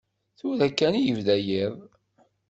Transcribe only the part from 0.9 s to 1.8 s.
i yebda yiḍ.